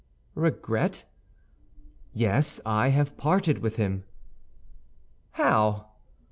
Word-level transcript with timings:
"Regret?" 0.33 1.05
"Yes; 2.11 2.59
I 2.65 2.87
have 2.87 3.17
parted 3.17 3.59
with 3.59 3.75
him." 3.75 4.03
"How?" 5.33 5.89